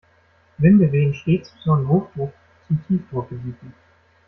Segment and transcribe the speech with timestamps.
[0.57, 2.33] Winde wehen stets von Hochdruck-
[2.67, 3.71] zu Tiefdruckgebieten.